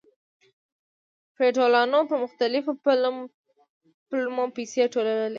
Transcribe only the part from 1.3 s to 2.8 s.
فیوډالانو په مختلفو